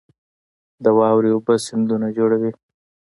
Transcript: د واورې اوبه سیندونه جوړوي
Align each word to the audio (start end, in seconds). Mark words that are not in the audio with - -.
د 0.83 0.85
واورې 0.97 1.29
اوبه 1.33 1.53
سیندونه 1.67 2.07
جوړوي 2.17 2.51